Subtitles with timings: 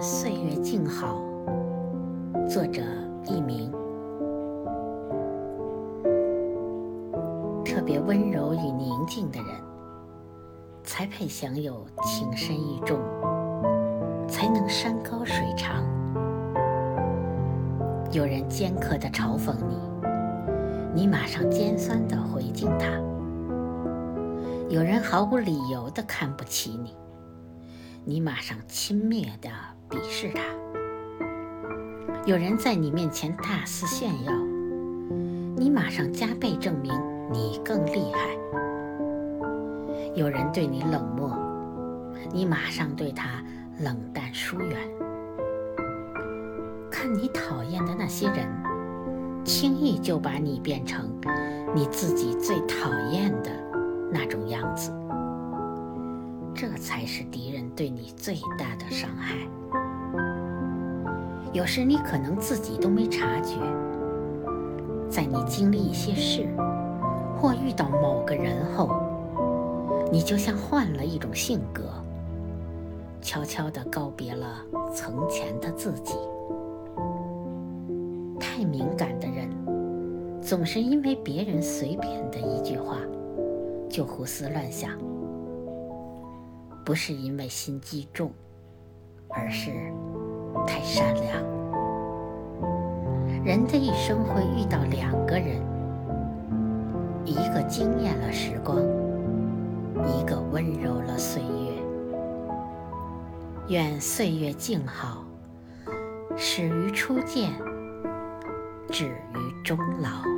[0.00, 1.20] 岁月静好。
[2.48, 2.82] 作者：
[3.24, 3.72] 佚名。
[7.64, 9.48] 特别温柔与宁静的人，
[10.84, 12.98] 才配享有情深意重，
[14.28, 15.84] 才能山高水长。
[18.12, 22.86] 有人尖刻的嘲讽你，你马上尖酸的回敬他；
[24.68, 26.94] 有人毫无理由的看不起你。
[28.04, 29.50] 你马上轻蔑的
[29.88, 30.42] 鄙视他，
[32.26, 34.32] 有人在你面前大肆炫耀，
[35.56, 36.92] 你马上加倍证明
[37.32, 38.20] 你更厉害；
[40.14, 41.34] 有人对你冷漠，
[42.32, 43.42] 你马上对他
[43.78, 44.76] 冷淡疏远。
[46.90, 48.46] 看你讨厌的那些人，
[49.44, 51.10] 轻易就把你变成
[51.74, 53.50] 你自己最讨厌的
[54.12, 54.92] 那种样子。
[56.60, 59.36] 这才是敌人对你最大的伤害。
[61.52, 63.54] 有时你可能自己都没察觉，
[65.08, 66.48] 在你经历一些事
[67.36, 68.90] 或遇到某个人后，
[70.10, 71.84] 你就像换了一种性格，
[73.20, 74.60] 悄悄地告别了
[74.92, 76.16] 从前的自己。
[78.40, 79.48] 太敏感的人，
[80.42, 82.96] 总是因为别人随便的一句话，
[83.88, 84.90] 就胡思乱想。
[86.88, 88.32] 不是因为心机重，
[89.28, 89.70] 而是
[90.66, 91.44] 太善良。
[93.44, 95.60] 人的一生会遇到两个人，
[97.26, 98.78] 一个惊艳了时光，
[100.06, 101.82] 一个温柔了岁月。
[103.68, 105.22] 愿岁月静好，
[106.38, 107.52] 始于初见，
[108.88, 110.37] 止于终老。